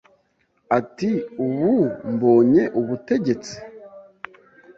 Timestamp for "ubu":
1.45-1.73